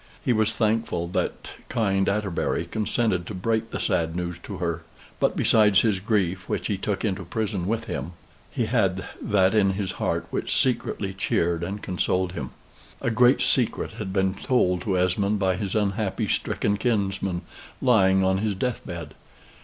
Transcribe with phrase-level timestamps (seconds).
[0.25, 4.81] He was thankful that kind Atterbury consented to break the sad news to her;
[5.19, 8.13] but, besides his grief, which he took into prison with him,
[8.49, 12.49] he had that in his heart which secretly cheered and consoled him.
[12.99, 17.43] A great secret had been told to Esmond by his unhappy stricken kinsman,
[17.79, 19.13] lying on his death bed.